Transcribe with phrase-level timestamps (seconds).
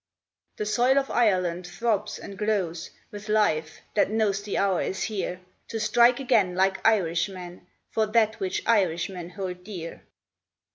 [0.57, 5.41] The soil of Ireland throbs and glows With life that knows the hour is here
[5.67, 10.01] To strike again like Irishmen For that which Irishmen hold dear.